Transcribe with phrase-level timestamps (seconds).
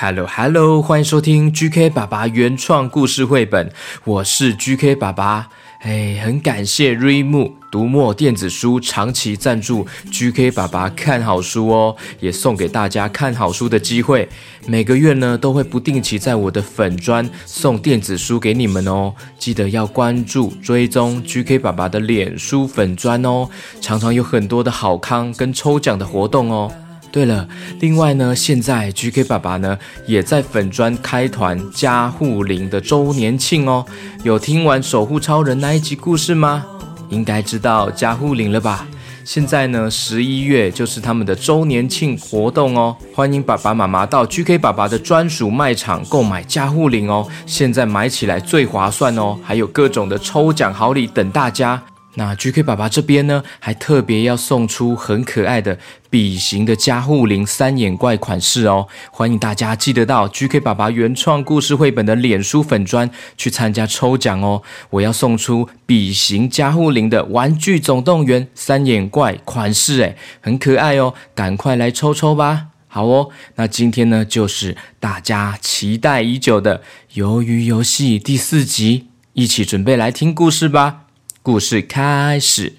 [0.00, 3.68] Hello Hello，欢迎收听 GK 爸爸原创故事绘本，
[4.04, 5.48] 我是 GK 爸爸。
[5.80, 14.28] 哎，很感谢瑞木读墨电子书长期赞助 GK 爸爸看好书哦，也送给大家看好书的机会。
[14.68, 23.48] 每个月呢都会不定期在我的粉砖送电子书给你们哦，记得要关注追踪 GK 爸爸的脸书粉砖哦，
[23.80, 26.72] 常常有很多的好康跟抽奖的活动哦。
[27.10, 27.48] 对了，
[27.80, 33.84] 另外呢，现在 GK 爸爸呢也在粉砖开团加护林的周年庆哦。
[34.24, 36.64] 有听完《守护超人》那一集故事吗？
[37.08, 38.86] 应该知道加护林了吧？
[39.24, 51.82] 现在呢，十一月就是他们的周年庆活动哦，欢迎爸爸妈妈到 GK 爸爸的专属卖场购买加护林哦，现在买起来最划算哦，还有各种的抽奖好礼等大家。
[52.18, 55.78] 那 GK 爸爸这边呢，还特别要送出很可爱的
[56.10, 64.62] 笔形的加护灵三眼怪款式哦，欢迎大家记得到 GK 爸爸原创故事绘本的脸书粉砖去参加抽奖哦。
[64.90, 72.66] 我要送出笔形加护灵的玩具总动员三眼怪款式，诶，很可爱哦，赶快来抽抽吧！
[72.88, 76.82] 好哦，那今天呢，就是大家期待已久的
[77.20, 81.07] 《鱿鱼游戏》第四集，一起准备来听故事吧。
[81.42, 82.76] 故事开始。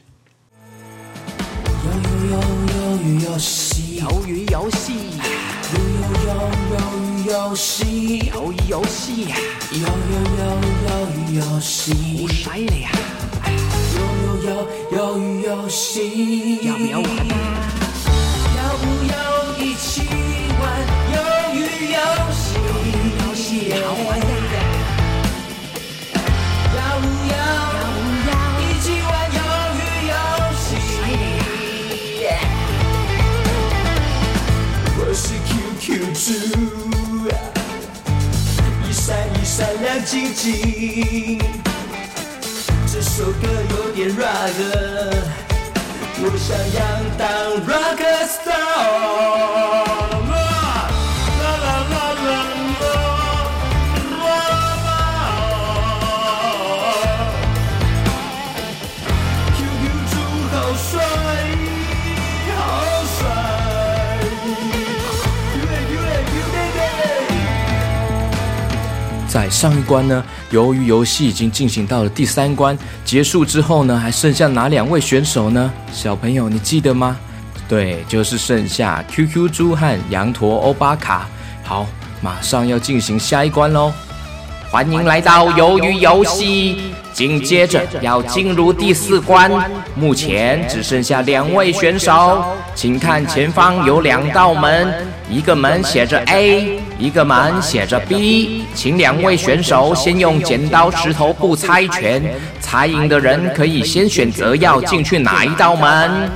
[1.84, 2.38] 鱿鱼游
[2.68, 4.94] 鱿鱼游戏，鱿鱼游戏，
[5.74, 5.80] 游
[6.25, 6.30] 游游
[6.75, 9.28] 鱿鱼游戏，鱿鱼游戏，
[9.72, 10.42] 游游游
[10.86, 12.92] 鱿鱼游戏，不晒了呀！
[13.96, 14.00] 游
[14.44, 14.48] 游
[14.92, 17.34] 游鱿鱼游戏，要不要玩啊？
[18.58, 19.18] 要不要
[19.58, 20.02] 一起
[20.59, 20.64] 玩
[21.14, 21.16] 鱿
[21.56, 21.58] 鱼
[21.94, 21.98] 游
[22.31, 22.48] 戏？
[23.18, 24.19] 游戏好玩
[40.00, 41.40] 闪亮晶晶。
[42.92, 44.54] 这首歌有点 rock，
[46.22, 46.80] 我想要
[47.18, 47.28] 当
[47.68, 49.78] rock star。
[69.29, 72.75] 在上一关呢，由于游戏已经进行到了第三关，
[73.06, 75.72] 结束之后呢，还剩下哪两位选手呢？
[75.94, 77.16] 小朋友，你记得吗？
[77.68, 81.29] 对，就是剩下 QQ 猪和羊驼欧巴卡。
[81.63, 81.85] 好，
[82.19, 83.94] 马上要进行下一关喽！
[84.72, 89.52] 欢迎来到鱿鱼游戏，紧接着要进入第四关，
[89.96, 94.94] 目前只剩下两位选手，请看前方有两道门，
[95.28, 102.22] 一个门写着 A，一个门写着 B，请两位选手先用剪刀石头布猜拳，
[102.59, 106.30] 猜赢的人可以先选择要进去哪一道门。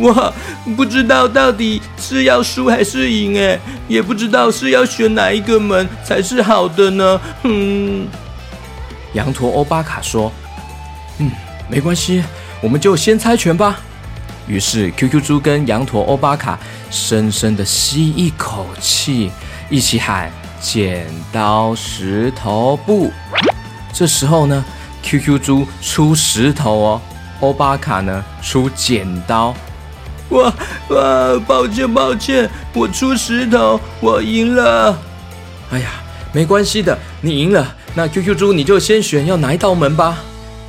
[0.00, 0.32] 哇，
[0.76, 7.20] 不知道到底是要输还是赢哎，也不知道是要选哪一个门才是好的呢。
[7.42, 8.08] 嗯，
[9.12, 10.32] 羊驼欧巴卡说
[11.18, 11.30] ：“嗯，
[11.68, 12.24] 没关系，
[12.62, 13.80] 我们就先猜拳吧。”
[14.48, 16.58] 于是 QQ 猪跟羊驼欧巴卡
[16.90, 19.30] 深深的吸一口气，
[19.70, 23.12] 一起喊“剪刀石头布”。
[23.92, 24.64] 这时候呢
[25.02, 27.00] ，QQ 猪出石头哦，
[27.40, 29.54] 欧巴卡呢出剪刀。
[30.30, 30.54] 哇
[30.88, 34.98] 哇，抱歉抱歉，我出石头，我赢了。
[35.70, 36.02] 哎呀，
[36.32, 37.76] 没关系的，你赢了。
[37.94, 40.18] 那 QQ 猪你就先选要哪一道门吧。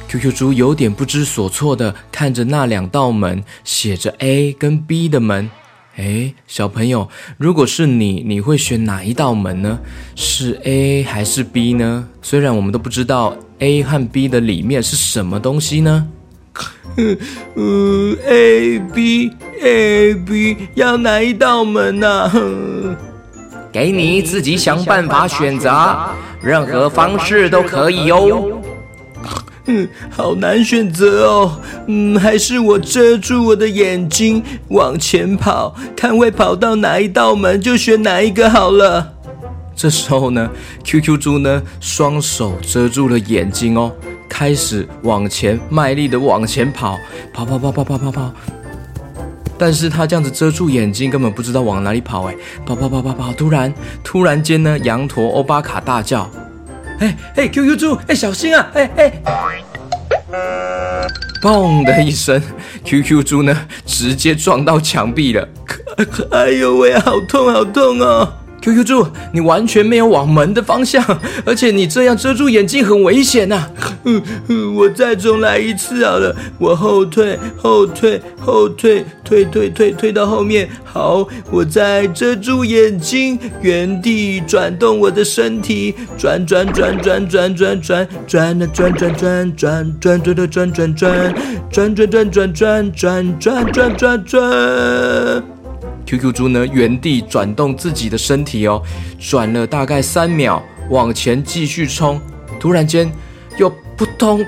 [0.10, 5.50] QQ 猪有点不知所措的看着那两道门，写着 A 跟 B 的门。
[5.96, 7.08] 哎，小朋友，
[7.38, 9.80] 如果是你，你会选哪一道门呢？
[10.16, 12.08] 是 A 还是 B 呢？
[12.22, 16.08] 虽然我们都不知道 A 和 B 的里面是什么东西呢？
[17.56, 19.32] 嗯，A B
[19.62, 22.96] A B 要哪一道门呢、 哼
[23.72, 25.72] 给你自己想办法选择，
[26.42, 28.62] 任何方式都可以哟。
[29.66, 31.62] 嗯， 好难选择哦。
[31.88, 39.14] 嗯，还是我遮住我的眼睛往前跑，看会跑到哪一道门就选哪一个好了。
[39.76, 40.50] 这时候呢
[40.84, 43.92] ，QQ 猪呢双手遮住了眼睛哦，
[44.28, 46.98] 开始往前卖力的往前跑，
[47.34, 48.32] 跑跑跑跑跑跑跑。
[49.58, 52.36] 但是他这样子遮住眼睛，根本不知道往哪里跑哎，
[52.66, 53.32] 跑跑跑跑跑。
[53.34, 53.74] 突然，
[54.04, 56.30] 突然间呢，羊驼欧巴卡大叫。
[57.00, 58.70] 哎哎，QQ 猪，哎，小心啊！
[58.74, 59.14] 哎哎，
[61.42, 62.42] 砰的一声
[62.84, 65.48] ，QQ 猪呢直接撞到墙壁了。
[66.32, 71.04] 哎呦喂，好痛好痛哦！QQ 猪，你完全没有往门的方向，
[71.46, 73.68] 而且你这样遮住眼睛很危险呐！
[74.06, 80.70] 嗯嗯，我再重来一次好了，我后退后退后退退退退退到后面。
[80.86, 90.94] 好，我再遮住眼睛，原地转动我的身体，转转转转转转转转啊转转转转转转转转
[91.72, 95.53] 转转转转转转转转转转转。
[96.06, 98.82] QQ 猪呢，原地转动自己的身体哦，
[99.20, 102.20] 转了大概三秒，往前继续冲。
[102.60, 103.12] 突然间，
[103.58, 104.46] 又扑通！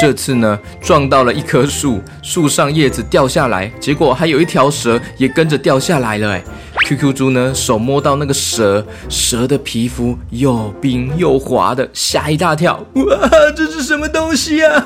[0.00, 6.32] 这次呢，撞到了一棵树，树上叶子掉下来，结果还有一条蛇也跟着掉下来了。
[6.32, 6.42] 哎
[6.88, 12.84] ，QQ 猪呢，手摸到那个蛇，蛇的皮肤又冰又滑的，吓一大跳。
[12.94, 14.82] 哇，这是什么东西啊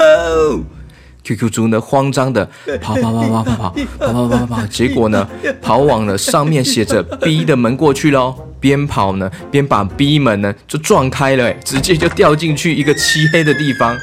[1.26, 2.48] ？QQ 猪呢，慌张的
[2.80, 5.28] 跑跑跑跑跑跑跑跑跑跑，结果呢，
[5.60, 8.32] 跑往了上面写着 B 的门过去喽。
[8.60, 13.96] 边跑呢，边把 B 门呢就撞开了，直接就掉进去一个漆黑的地方。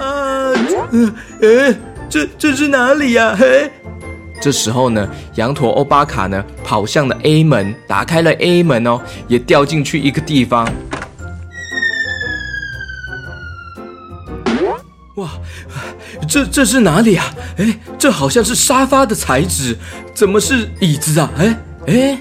[0.00, 0.52] 哇，
[1.40, 1.74] 呃，
[2.08, 3.36] 这这是哪里呀？
[3.38, 3.70] 嘿，
[4.40, 10.68] 这时候呢，羊驼欧巴卡呢跑向了 A 门，打开了 A 门哦，也掉进去一个地方。
[16.32, 17.26] 这这是哪里啊？
[17.58, 19.76] 哎，这好像是沙发的材质，
[20.14, 21.30] 怎么是椅子啊？
[21.36, 22.18] 哎哎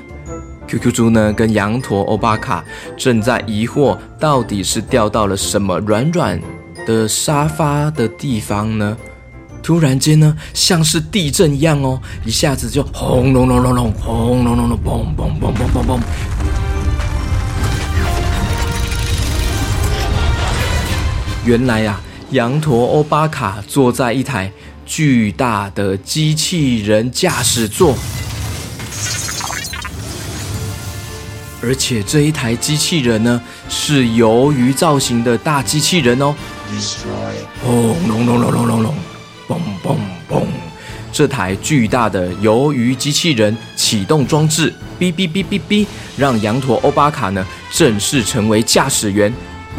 [0.67, 2.61] ，QQ 猪呢跟羊驼欧巴卡
[2.97, 6.37] 正在疑惑，到底是掉到了什么软软
[6.85, 8.97] 的沙发的地方呢？
[9.63, 15.99] 突然间呢，像是地震一样哦，一下子就轰隆隆隆隆，轰隆隆隆，嘣嘣嘣嘣嘣嘣。
[21.45, 21.97] 原来呀。
[22.31, 24.49] 羊驼欧巴卡坐在一台
[24.85, 27.93] 巨大的机器人驾驶座，
[31.61, 36.33] 而且这一台机器人呢是鱿鱼造型的大机器人哦。
[37.61, 38.95] 轰隆隆隆隆隆隆，
[39.49, 39.97] 嘣嘣
[40.29, 40.45] 嘣！
[41.11, 45.85] 这台巨大的鱿鱼机器人启动装置，哔哔哔哔哔，
[46.15, 49.33] 让羊驼欧巴卡呢正式成为驾驶员。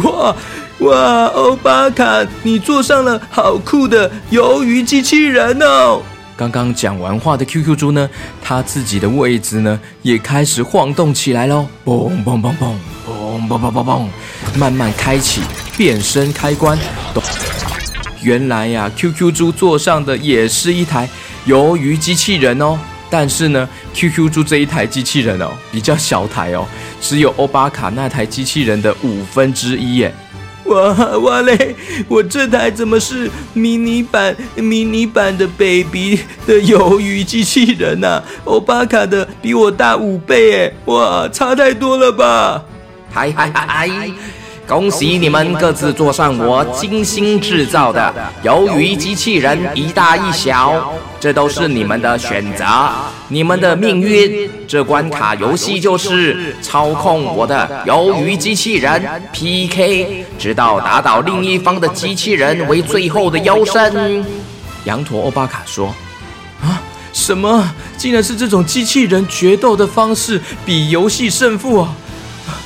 [0.05, 0.37] 哇！
[0.82, 6.02] 哇，欧巴卡，你坐上了好酷的鱿鱼机器人哦！
[6.37, 8.10] 刚刚讲完话的 QQ 猪呢，
[8.43, 12.74] 它自己的位置呢也开始晃动起来喽，嘣嘣嘣嘣
[13.06, 14.06] 嘣嘣嘣嘣嘣，
[14.58, 15.43] 慢慢开启
[15.77, 16.77] 变身开关。
[18.20, 21.08] 原来呀，QQ 猪坐上的也是一台
[21.46, 22.77] 鱿鱼机器人哦，
[23.08, 26.67] 但是呢，QQ 猪这一台机器人哦比较小台哦，
[27.01, 30.12] 只有欧巴卡那台机器人的五分之一耶。
[30.72, 31.74] 哇哇嘞！
[32.08, 38.22] 我这台怎么是迷你版、迷你版的 baby 的鱿鱼机器人呐？
[38.44, 40.72] 欧巴卡的比我大五倍哎！
[40.86, 42.64] 哇，差太多了吧！
[43.12, 43.91] 嗨嗨嗨！
[44.72, 48.10] 恭喜你们各自坐上我精心制造的
[48.43, 52.64] 鱿鱼机器人，一大一小，这都是你们的选择，
[53.29, 54.50] 你们的命运。
[54.67, 64.24] 这关卡游戏就是操控我的鱿鱼机器人 PK，直到打倒另一方的机器人为最后的优胜。
[64.84, 65.94] 羊驼欧巴卡说
[66.64, 66.81] ：“啊，
[67.12, 67.70] 什么？
[67.98, 71.94] 竟然是这种机器人决斗的方式比游戏胜负啊！”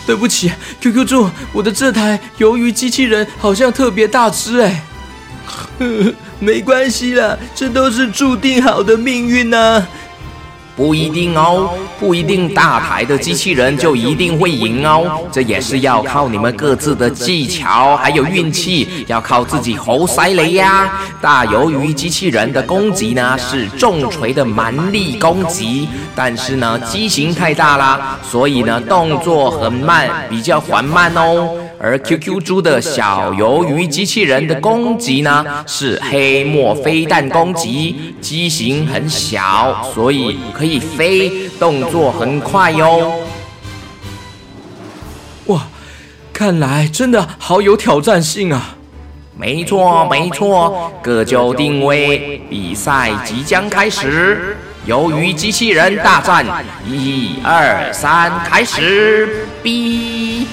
[0.06, 4.82] 对不起，QQ 猪，我的这台鱿鱼机器人好像特别大只哎。
[6.38, 9.86] 没关系啦，这都是注定好的命运呐。
[10.76, 20.92] 不一定哦，不一定大台的机器人就一定会赢哦，这也是要靠你们各自的技巧还有运气，要靠自己猴塞雷呀。
[21.22, 31.48] 大鱿鱼机器人的攻击呢是重锤的蛮力攻击，但是呢机型太大啦，所以呢动作很慢，比较缓慢哦。
[31.78, 43.12] 而 QQ 猪的小鱿鱼机器人的攻击呢是黑墨飞弹攻击，机型很小，所以可以飞，动作很快哟。
[45.46, 45.66] 哇，
[46.32, 48.76] 看来真的好有挑战性啊！
[49.36, 54.56] 没错，没错，各就定位，比赛即将开始。
[54.88, 56.46] 鱿鱼机器人大战，
[56.88, 60.46] 一二三，开始！B，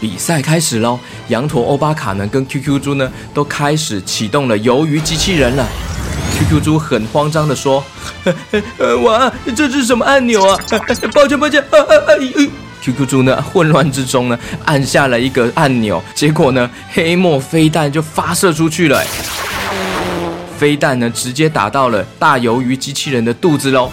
[0.00, 0.98] 比赛开始喽！
[1.28, 5.66] 羊驼欧巴卡呢跟 QQ 猪呢都开始启动了鱿鱼机器人了。
[6.38, 7.82] QQ 猪很慌张的说
[8.78, 10.58] ：“呃，哇，这是什么按钮啊？
[11.12, 12.10] 抱歉，抱歉，啊啊啊！
[12.18, 12.48] 哎
[12.80, 19.02] QQ 猪呢混乱之中呢按下了一个按钮，结果呢黑墨飞弹就发射出去了。
[20.56, 23.90] 飞弹呢直接打到了大鱿鱼机器人的肚子喽。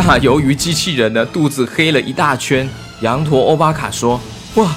[0.00, 2.66] 大鱿鱼机器人呢肚子黑了一大圈。
[3.02, 4.18] 羊驼欧巴卡说
[4.56, 4.74] ：“哇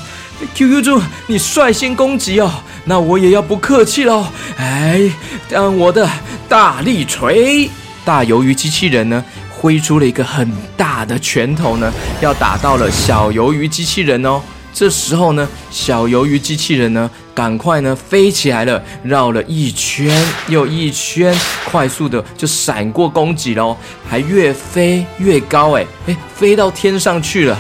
[0.54, 2.52] ，QQ 猪，你率先攻击哦，
[2.84, 4.28] 那我也要不客气喽。
[4.58, 5.10] 哎，
[5.50, 6.10] 当我的
[6.50, 7.70] 大力锤。”
[8.04, 11.90] 大鱿鱼机器人呢挥出了一个很大的拳头呢，
[12.20, 14.42] 要打到了小鱿鱼机器人哦。
[14.74, 20.12] 这时候呢，小鱿鱼机器人呢，赶快呢飞起来了，绕了一圈
[20.48, 21.38] 又一圈，
[21.70, 23.78] 快速的就闪过攻击喽，
[24.10, 27.58] 还越飞越高，哎哎，飞到天上去了。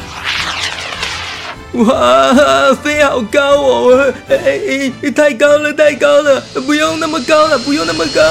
[1.74, 4.14] 哇，飞好高哦！
[4.30, 8.22] 哎哎，太高了，太高了，不用那么高了，不用那么高。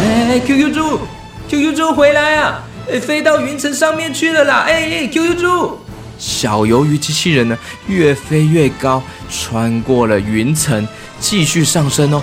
[0.00, 1.00] 哎，QQ 猪
[1.48, 2.62] ，QQ 猪回来啊！
[2.90, 4.64] 哎，飞到云层上面去了啦！
[4.66, 5.78] 哎哎，QQ 猪。
[6.18, 10.86] 小鱿鱼机器人呢，越飞越高，穿过了云层，
[11.20, 12.22] 继续上升哦。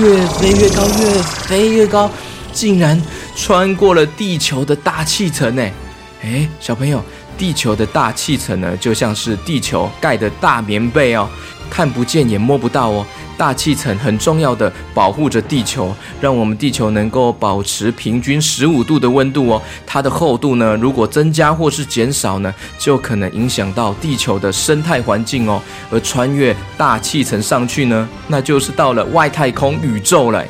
[0.00, 2.10] 越飞越高，越飞越高，
[2.52, 3.00] 竟然
[3.36, 5.62] 穿过了地球的大气层呢！
[6.22, 7.02] 哎，小朋友，
[7.36, 11.28] 地球的大气层呢，就像是地球盖的大棉被哦，
[11.68, 13.06] 看不见也摸不到哦。
[13.38, 19.62] 大气层很重要的保护着地球，让我们地球能够保持平均十五度的温度哦。
[19.86, 25.62] 它的厚度呢，如果增加或是减少呢，就可能影响到地球的生态环境哦。
[25.90, 30.44] 而穿越大气层上去呢，那就是到了外太空宇宙了。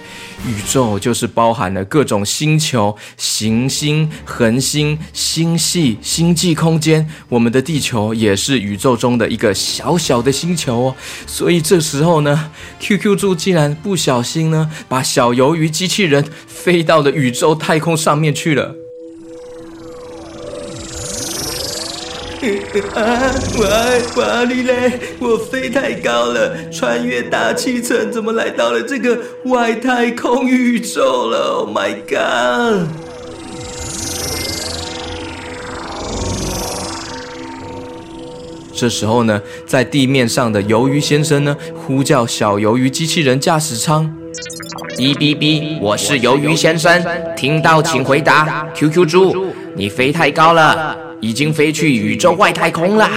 [0.46, 7.08] 宇宙就是包含了各种星球、行星、恒星、星系、星际空间。
[7.28, 10.96] 我们的地球也是宇宙中的一个小小的星球哦。
[11.26, 18.74] 所以这时候呢，QQ 猪竟然不小心呢，把小鱿鱼机器人飞到了宇宙太空上面去了。
[22.94, 23.02] 啊！
[23.58, 25.00] 哇哇哩嘞！
[25.18, 32.88] 我飞太高了，穿越大气层，怎么来到了这个外太空宇宙了？Oh my god！
[38.72, 44.08] 这时候呢，在地面上的鱿鱼先生呢，呼叫小鱿鱼机器人驾驶舱。
[44.96, 47.04] 哔哔哔，我是鱿鱼先生，
[47.36, 48.68] 听到请回答。
[48.74, 53.10] QQ 猪，你飞太高了，已经飞去宇宙外太空啦，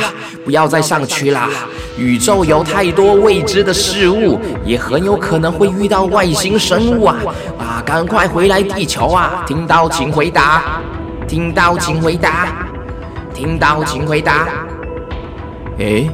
[0.43, 1.49] 不要再上去啦。
[1.97, 7.17] 宇宙有太多未知的事物，也很有可能会遇到外星生物啊！
[7.59, 9.43] 啊，赶快回来地球啊！
[9.45, 10.81] 听到请回答，
[11.27, 12.67] 听到请回答，
[13.33, 14.47] 听到请回答。
[15.77, 16.09] 诶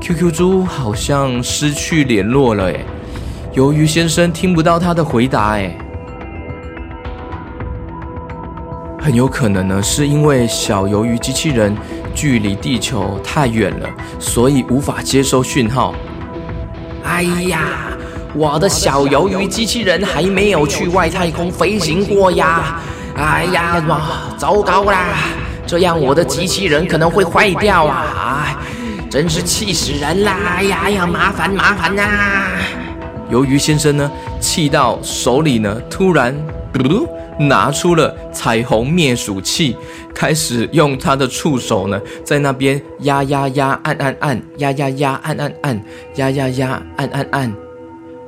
[0.00, 2.84] q q 猪好像失去联络了诶，
[3.54, 5.76] 鱿鱼先生听不到他的回答诶，
[9.06, 11.72] 很有可能呢是因为小鱿鱼机器人
[12.12, 15.94] 距离地球太远了，所以无法接收讯号。
[17.04, 17.68] 哎呀，
[18.34, 22.80] 我的小鱿鱼机器人还没有去外太空飞行过呀！
[23.14, 24.00] 哎呀，哇，
[24.36, 25.18] 糟糕啦！
[25.64, 28.42] 这样我的机器人可能会坏掉啊！
[28.44, 28.56] 哎，
[29.08, 30.36] 真是气死人啦！
[30.56, 32.02] 哎呀哎呀，麻烦麻烦呐！
[33.30, 34.10] 鱿鱼先生呢，
[34.40, 36.34] 气到手里呢，突然
[36.78, 39.76] 嘟嘟拿出了彩虹灭鼠器，
[40.14, 45.84] 开始用他的触手呢，在那边压压压，按按按，压压压，按按按，
[46.16, 47.52] 压压压，按按按。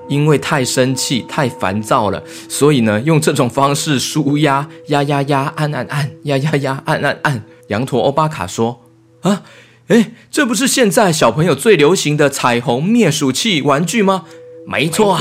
[0.09, 7.43] 因为太生气、太烦躁了，所以呢，用这种方式舒压，压压压，按按按，压压压，按按按。
[7.67, 8.81] 羊驼欧巴卡说
[9.21, 9.43] ：“啊，
[9.89, 14.25] 哎，这不是现在小朋友最流行的彩虹灭鼠器玩具吗？”
[14.67, 15.19] 没错，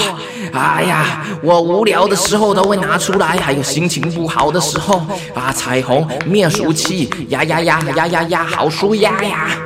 [0.51, 5.01] 哎呀，我无聊的时候都会拿出来，还有心情不好的时候
[5.33, 9.57] 把，彩虹灭鼠器，呀呀呀呀呀呀，好舒压呀！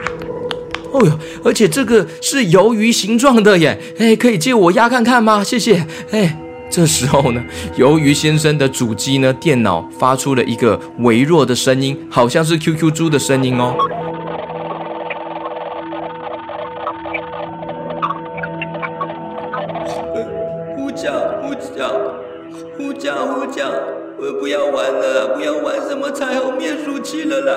[0.91, 5.43] 哦哟，而且这个是鱿鱼形状的耶，哎，可以借我压看看吗？
[5.43, 5.85] 谢谢。
[6.11, 6.37] 哎
[6.69, 7.43] 这时候呢，
[7.77, 13.75] 鱿鱼先生的主机呢，电脑发出了一个微弱的声音，好像是 QQ 猪的声音哦。
[27.31, 27.53] 了啦！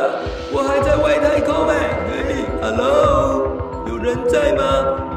[0.53, 1.99] 我还在外太空哎
[2.63, 3.49] ！，Hello，
[3.89, 4.63] 有人在吗？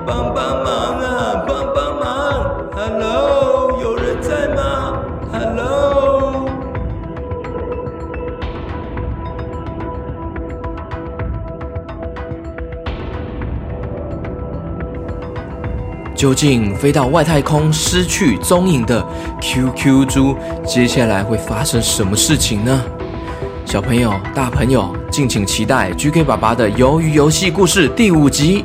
[0.05, 1.45] 帮帮忙啊！
[1.47, 2.05] 帮帮忙
[2.75, 4.97] ！Hello，有人在吗
[5.31, 6.49] ？Hello。
[16.15, 19.05] 究竟飞到外太空失去踪影的
[19.39, 20.35] QQ 猪，
[20.65, 22.83] 接下来会发生什么事情呢？
[23.67, 28.63] 小朋友、大朋友，敬请期待 GK 爸爸的《鱿鱼游戏故事》第五集。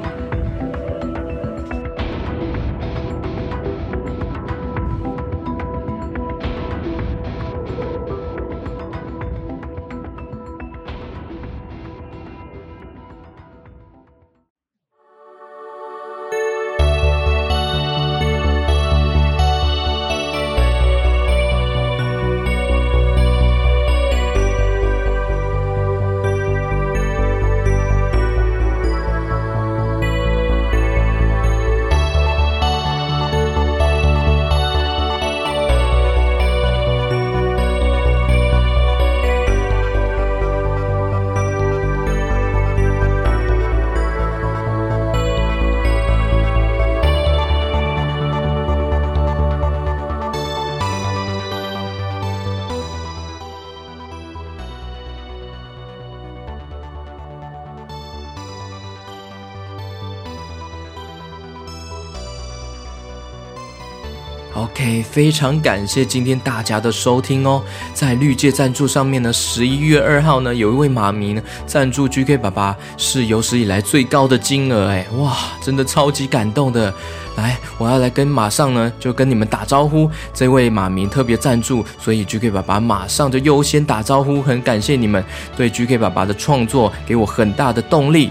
[64.55, 67.63] OK，非常感谢今天大家的收听哦。
[67.95, 76.93] 在绿界赞助上面呢，十一月二号呢，有一位妈咪呢赞助 GK 爸爸是有史以来最高的金额，哎，哇，真的超级感动的。
[77.37, 85.25] 来，我要来跟马上呢就跟你们打招呼，这位马明特别赞助，所以 GK 爸爸马上就优先打招呼，很感谢你们
[85.57, 88.31] 对 GK 爸爸的创作给我很大的动力。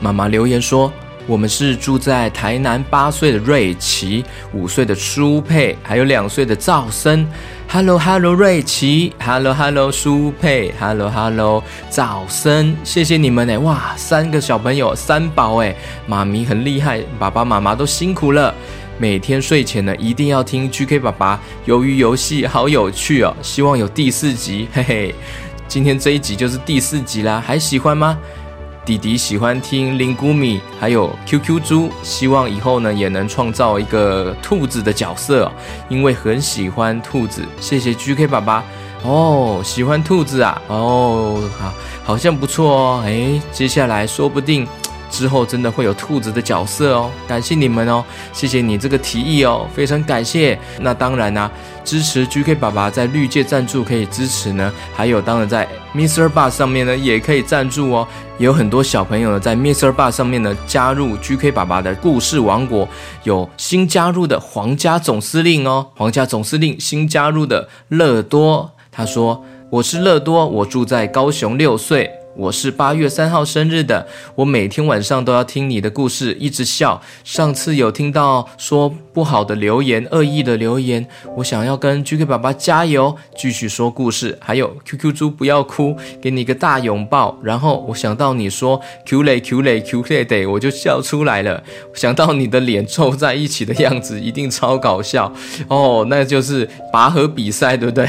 [0.00, 0.92] 妈妈留言说。
[1.26, 7.26] 我们是住在台南八岁的瑞奇，五岁的舒佩，还有两岁的赵森。
[7.68, 13.56] Hello Hello 瑞奇，Hello Hello 舒佩，Hello Hello 赵森，谢谢你们哎！
[13.58, 15.74] 哇，三个小朋友三宝哎，
[16.06, 18.52] 妈咪很厉害，爸爸妈妈都辛苦了。
[18.98, 21.40] 每天睡前呢，一定要听 GK 爸爸。
[21.66, 25.14] 鱿鱼游戏好有趣哦，希望有第四集，嘿嘿。
[25.68, 28.18] 今天这一集就是第四集啦，还喜欢吗？
[28.90, 35.48] 弟弟喜欢听林谷米，还有 QQ 猪，希望以后呢也能创造一个兔子的角色，
[35.88, 37.46] 因为很喜欢兔子。
[37.60, 38.64] 谢谢 GK 爸爸
[39.04, 41.72] 哦，喜欢兔子啊哦，好，
[42.02, 43.02] 好像不错哦。
[43.04, 44.66] 诶，接下来说不定
[45.10, 47.10] 之后真的会有兔子的角色哦。
[47.26, 50.58] 感谢你们哦，谢谢你这个提议哦，非常感谢。
[50.80, 51.50] 那当然呢，
[51.84, 56.28] 支持 GK 爸爸在绿界赞助可以支持呢，还有当然在 Mr.
[56.28, 58.06] Bus 上面呢也可以赞助哦。
[58.38, 59.92] 也有很多小朋友呢，在 Mr.
[59.92, 62.88] Bar 上面呢加入 GK 爸爸的故事王国，
[63.24, 77.02] 有新加入的皇家总司令哦，皇家总司令新加入的乐多，他说：“我是乐多，我住在高雄，六岁。”我是八月三号生日的，我每天晚上都要听你的故事，一直笑。
[77.24, 81.04] 上次有听到说不好的留言、恶意的留言，
[81.36, 84.38] 我想要跟 GK 爸爸加油，继续说故事。
[84.40, 87.36] 还有 QQ 猪不要哭，给你一个大拥抱。
[87.42, 91.62] 然后我想到你说 Q 嘞 Q 嘞 Q 嘞得，我就笑出来了。
[91.94, 95.32] 想到你的脸凑在一起的样子，一定超搞笑
[95.68, 96.06] 哦。
[96.08, 98.08] 那就是拔河比赛，对不对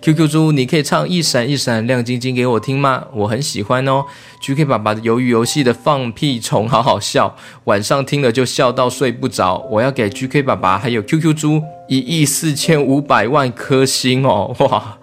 [0.00, 3.04] ？QQ 猪，你可以唱一闪一闪亮晶晶给我听吗？
[3.12, 3.33] 我。
[3.34, 4.04] 很喜欢哦
[4.40, 9.66] ，GK 爸爸的鱿鱼游戏的放屁虫好好笑，晚上听了就笑到睡不着。
[9.68, 14.98] 我要给 GK 爸爸还有 QQ 猪一亿四千五百万颗星哦， 哇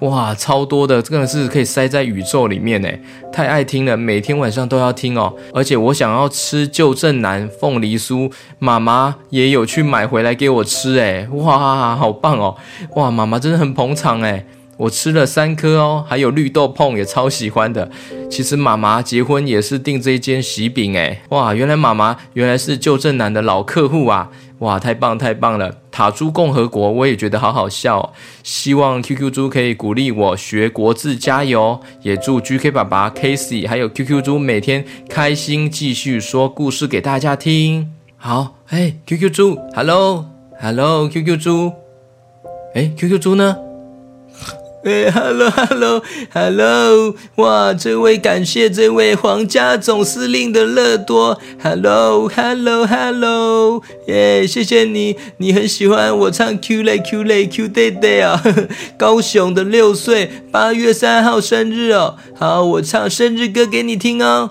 [0.00, 2.88] 哇，超多的，真的是可以塞在宇宙里面呢，
[3.32, 5.32] 太爱听了，每天晚上都要听哦。
[5.54, 12.56] 而且我想要吃旧正南凤梨酥，妈妈也有去买回来给我吃，哎，哇，好棒哦，
[12.96, 14.44] 哇，妈妈真的很捧场哎。
[14.76, 17.90] 我吃了三颗哦，还有绿豆碰也超喜欢的。
[18.30, 25.76] 其实妈妈结婚也是订这一间喜饼诶，哇，原来妈妈原来是旧正南的老客户啊，哇，太棒太棒了！
[25.90, 28.12] 塔珠共和国我也觉得好好笑，
[28.42, 31.80] 希望 QQ 猪可以鼓励我学国字，加油！
[32.02, 37.90] 也祝 GK 爸爸 Casey 还有 QQ 猪每天开心，继续说故事给大家听。
[38.18, 41.72] 好，哎，QQ 猪，Hello，Hello，QQ 猪。
[42.74, 43.56] 哎，QQ 猪呢？
[44.86, 47.14] 哎，Hello，Hello，Hello！
[47.38, 53.82] 哇，这位感谢这位皇家总司令的乐多，Hello，Hello，Hello！
[54.06, 58.40] 耶，谢谢你，你很喜欢我唱 Q 类 Q 类 Q day day 啊，
[58.96, 62.14] 高雄的六岁，八月三号生日哦。
[62.38, 64.50] 好，我唱生日歌给你听哦。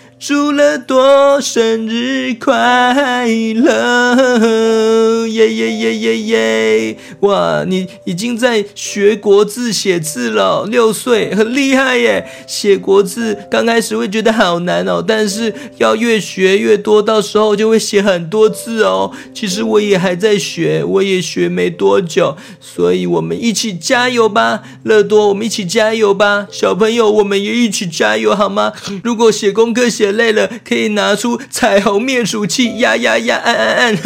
[0.23, 6.97] 祝乐多生日快乐，耶耶耶耶耶！
[7.21, 12.23] 哇，你已经在学国字写字了，六岁很厉害耶！
[12.45, 19.11] 写国字刚开始会觉得好难哦，但是要越学越多，到时候就会写很多字哦。
[19.33, 28.71] 其实我也还在学，我也学没多久，所以我们一起加油吧，乐多，我们一起加油吧，小朋友，我们也一起加油好吗？
[29.03, 33.97] 如果写功课写累了，可以拿出彩虹灭鼠器，呀呀呀，按按按。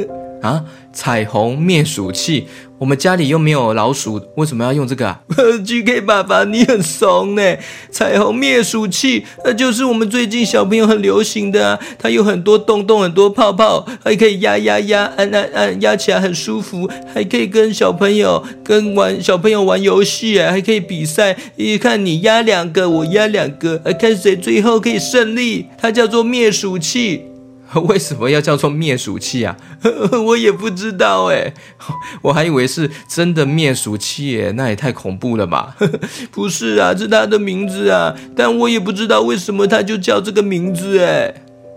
[0.42, 5.20] 啊，彩虹灭鼠器，我们家里又没有老鼠，为什么要用这个啊？
[5.64, 7.56] GK 爸爸，你很怂呢！
[7.90, 25.66] 彩虹灭鼠器，那就是我们最近小朋友很流行的啊，它有很多洞洞，很多泡泡，还可以压压压，按按按，压起来很舒服，还可以跟小朋友跟玩小朋友玩游戏，哎，还可以比赛，一看你压两个，我压两个，看谁最后可以胜利。
[25.78, 27.26] 它叫做灭鼠器。
[27.88, 29.56] 为什么要叫做灭鼠器啊？
[30.26, 31.52] 我也不知道哎，
[32.22, 35.76] 我还以为是真的灭鼠器耶，那也太恐怖了吧？
[36.30, 41.34] 不是啊，是它的名字啊，但我也不知道为什么它就叫这个名字哎。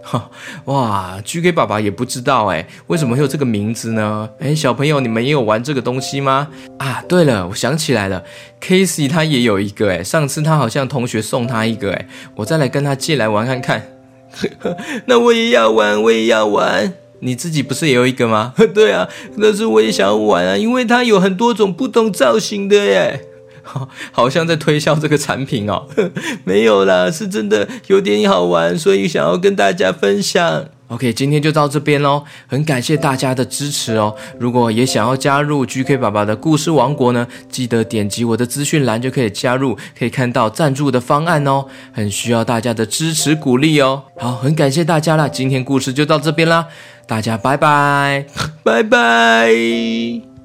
[0.09, 0.29] 哈，
[0.65, 4.29] 哇，GK 爸爸也不知道哎，为什么会有这个名字呢？
[4.39, 6.47] 哎，小朋友，你们也有玩这个东西吗？
[6.79, 8.23] 啊，对了，我想起来了
[8.61, 12.07] ，Casey 他也有一个哎，上次他好像同学送他一个哎，
[12.37, 13.96] 我再来跟他借来玩看看。
[15.05, 16.93] 那我也要玩，我也要玩。
[17.19, 18.53] 你自己不是也有一个吗？
[18.75, 19.07] 对啊，
[19.41, 23.26] 但是我也想要玩啊，因为它有很多种不同造型的耶。
[24.11, 25.87] 好像在推销这个产品哦。
[26.45, 30.65] 没有啦，是真的有点好玩，所以想要跟大家分享。
[30.89, 34.15] OK，今天就到这边喽，很感谢大家的支持哦。
[34.39, 41.65] 如果也想要加入 GK 爸爸的故事王国呢，记得点击我的资讯栏就可以加入，可以看到赞助的方案哦。
[41.91, 44.03] 很需要大家的支持鼓励哦。
[44.17, 46.67] 好，很感谢大家啦，今天故事就到这边啦，
[47.05, 48.25] 大家拜拜。
[48.63, 50.36] 拜拜。